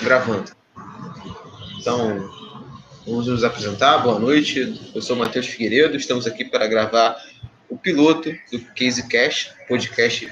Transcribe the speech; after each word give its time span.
gravando. 0.00 0.50
Então, 1.78 2.30
vamos 3.06 3.26
nos 3.26 3.44
apresentar. 3.44 3.98
Boa 3.98 4.18
noite. 4.18 4.90
Eu 4.94 5.02
sou 5.02 5.16
Matheus 5.16 5.46
Figueiredo. 5.46 5.96
Estamos 5.96 6.26
aqui 6.26 6.44
para 6.44 6.66
gravar 6.66 7.16
o 7.68 7.76
piloto 7.76 8.30
do 8.50 8.60
Case 8.74 9.08
Cash, 9.08 9.52
podcast 9.68 10.28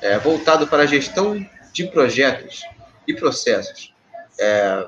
é, 0.00 0.18
voltado 0.18 0.66
para 0.66 0.82
a 0.82 0.86
gestão 0.86 1.44
de 1.72 1.84
projetos 1.84 2.62
e 3.06 3.14
processos. 3.14 3.94
É, 4.38 4.86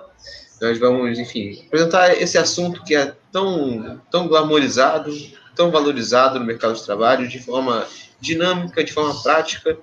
nós 0.61 0.79
vamos, 0.79 1.19
enfim, 1.19 1.63
apresentar 1.67 2.21
esse 2.21 2.39
assunto 2.39 2.83
que 2.85 2.95
é 2.95 3.15
tão, 3.31 4.01
tão 4.11 4.29
glamorizado, 4.29 5.13
tão 5.55 5.71
valorizado 5.71 6.39
no 6.39 6.45
mercado 6.45 6.75
de 6.75 6.85
trabalho, 6.85 7.29
de 7.29 7.39
forma 7.39 7.87
dinâmica, 8.21 8.83
de 8.83 8.93
forma 8.93 9.23
prática, 9.23 9.77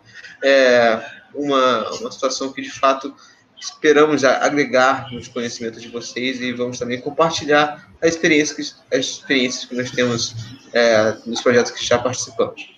é 0.44 1.21
uma, 1.34 1.90
uma 2.00 2.12
situação 2.12 2.52
que 2.52 2.62
de 2.62 2.72
fato 2.72 3.14
esperamos 3.60 4.24
agregar 4.24 5.12
nos 5.12 5.28
conhecimentos 5.28 5.82
de 5.82 5.88
vocês 5.88 6.42
e 6.42 6.52
vamos 6.52 6.80
também 6.80 7.00
compartilhar 7.00 7.88
as 8.02 8.16
experiências, 8.16 8.82
as 8.92 9.06
experiências 9.06 9.66
que 9.66 9.76
nós 9.76 9.92
temos 9.92 10.36
é, 10.74 11.16
nos 11.26 11.42
projetos 11.42 11.72
que 11.72 11.86
já 11.86 12.00
participamos. 12.00 12.72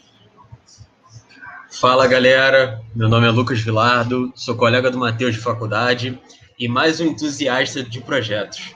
Fala 1.71 2.05
galera, 2.05 2.81
meu 2.93 3.07
nome 3.07 3.27
é 3.27 3.31
Lucas 3.31 3.61
Vilardo, 3.61 4.31
sou 4.35 4.55
colega 4.55 4.91
do 4.91 4.97
Matheus 4.97 5.33
de 5.33 5.41
faculdade 5.41 6.19
e 6.59 6.67
mais 6.67 6.99
um 6.99 7.07
entusiasta 7.07 7.81
de 7.81 8.01
projetos. 8.01 8.73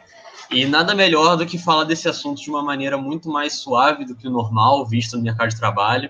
E 0.50 0.66
nada 0.66 0.95
melhor 0.95 1.36
do 1.36 1.45
que 1.45 1.58
falar 1.58 1.84
desse 1.84 2.08
assunto 2.08 2.41
de 2.41 2.50
uma 2.50 2.64
maneira 2.64 2.98
muito 2.98 3.30
mais 3.30 3.55
suave 3.55 4.05
do 4.05 4.16
que 4.16 4.28
o 4.28 4.31
normal, 4.31 4.86
visto 4.86 5.17
no 5.17 5.23
mercado 5.23 5.50
de 5.50 5.58
trabalho, 5.58 6.09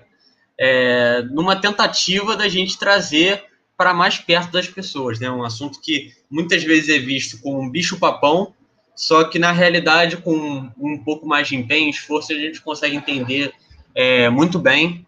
é, 0.58 1.22
numa 1.22 1.56
tentativa 1.56 2.36
da 2.36 2.48
gente 2.48 2.78
trazer 2.78 3.47
para 3.78 3.94
mais 3.94 4.18
perto 4.18 4.50
das 4.50 4.66
pessoas, 4.66 5.20
né? 5.20 5.30
Um 5.30 5.44
assunto 5.44 5.80
que 5.80 6.12
muitas 6.28 6.64
vezes 6.64 6.88
é 6.88 6.98
visto 6.98 7.40
como 7.40 7.60
um 7.60 7.70
bicho-papão, 7.70 8.52
só 8.96 9.22
que 9.22 9.38
na 9.38 9.52
realidade, 9.52 10.16
com 10.16 10.68
um 10.76 11.02
pouco 11.04 11.24
mais 11.24 11.46
de 11.46 11.54
empenho, 11.54 11.88
esforço, 11.88 12.32
a 12.32 12.36
gente 12.36 12.60
consegue 12.60 12.96
entender 12.96 13.54
é, 13.94 14.28
muito 14.28 14.58
bem. 14.58 15.06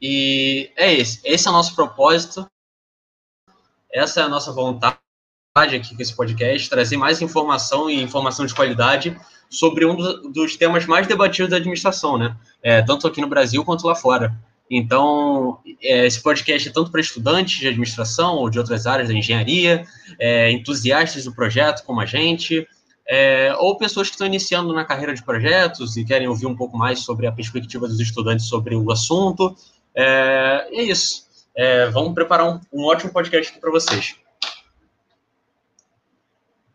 E 0.00 0.70
é 0.74 0.94
esse. 0.94 1.20
Esse 1.22 1.46
é 1.46 1.50
o 1.50 1.52
nosso 1.52 1.74
propósito. 1.74 2.46
Essa 3.92 4.20
é 4.20 4.22
a 4.24 4.28
nossa 4.28 4.50
vontade 4.50 4.96
aqui 5.54 5.94
com 5.94 6.02
esse 6.02 6.16
podcast, 6.16 6.68
trazer 6.70 6.96
mais 6.96 7.20
informação 7.20 7.90
e 7.90 8.02
informação 8.02 8.46
de 8.46 8.54
qualidade 8.54 9.16
sobre 9.50 9.84
um 9.84 9.94
dos 10.32 10.56
temas 10.56 10.86
mais 10.86 11.06
debatidos 11.06 11.50
da 11.50 11.58
administração, 11.58 12.16
né? 12.16 12.36
É, 12.62 12.82
tanto 12.82 13.06
aqui 13.06 13.20
no 13.20 13.28
Brasil 13.28 13.62
quanto 13.64 13.86
lá 13.86 13.94
fora. 13.94 14.34
Então, 14.76 15.60
é, 15.80 16.04
esse 16.04 16.20
podcast 16.20 16.68
é 16.68 16.72
tanto 16.72 16.90
para 16.90 17.00
estudantes 17.00 17.60
de 17.60 17.68
administração 17.68 18.34
ou 18.38 18.50
de 18.50 18.58
outras 18.58 18.88
áreas 18.88 19.08
da 19.08 19.14
engenharia, 19.14 19.84
é, 20.18 20.50
entusiastas 20.50 21.24
do 21.24 21.32
projeto 21.32 21.84
como 21.84 22.00
a 22.00 22.06
gente, 22.06 22.66
é, 23.06 23.54
ou 23.58 23.78
pessoas 23.78 24.08
que 24.08 24.14
estão 24.14 24.26
iniciando 24.26 24.74
na 24.74 24.84
carreira 24.84 25.14
de 25.14 25.22
projetos 25.22 25.96
e 25.96 26.04
querem 26.04 26.26
ouvir 26.26 26.46
um 26.46 26.56
pouco 26.56 26.76
mais 26.76 27.00
sobre 27.00 27.28
a 27.28 27.32
perspectiva 27.32 27.86
dos 27.86 28.00
estudantes 28.00 28.46
sobre 28.46 28.74
o 28.74 28.90
assunto. 28.90 29.54
É, 29.94 30.66
é 30.72 30.82
isso. 30.82 31.24
É, 31.56 31.88
vamos 31.90 32.12
preparar 32.12 32.48
um, 32.48 32.60
um 32.72 32.84
ótimo 32.86 33.12
podcast 33.12 33.52
aqui 33.52 33.60
para 33.60 33.70
vocês. 33.70 34.23